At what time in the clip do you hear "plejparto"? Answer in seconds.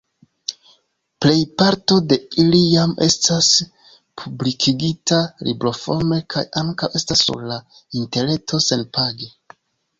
1.25-1.97